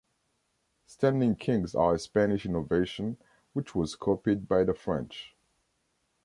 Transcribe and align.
Standing 0.87 1.35
kings 1.35 1.75
are 1.75 1.93
a 1.93 1.99
Spanish 1.99 2.43
innovation 2.47 3.17
which 3.53 3.75
was 3.75 3.95
copied 3.95 4.47
by 4.47 4.63
the 4.63 4.73
French. 4.73 5.35